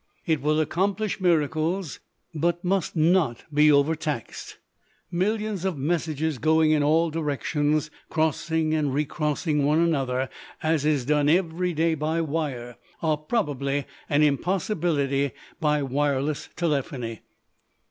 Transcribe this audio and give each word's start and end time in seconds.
It 0.25 0.41
will 0.41 0.59
accomplish 0.59 1.19
miracles, 1.21 1.99
but 2.33 2.63
must 2.65 2.95
not 2.95 3.43
be 3.53 3.71
overtaxed. 3.71 4.57
Millions 5.11 5.63
of 5.63 5.77
messages 5.77 6.39
going 6.39 6.71
in 6.71 6.81
all 6.81 7.11
directions, 7.11 7.91
crossing 8.09 8.73
and 8.73 8.95
recrossing 8.95 9.63
one 9.63 9.77
another, 9.77 10.27
as 10.63 10.85
is 10.85 11.05
done 11.05 11.29
every 11.29 11.71
day 11.73 11.93
by 11.93 12.19
wire, 12.19 12.77
are 13.03 13.15
probably 13.17 13.85
an 14.09 14.23
impossibility 14.23 15.33
by 15.59 15.83
wireless 15.83 16.49
telephony. 16.55 17.21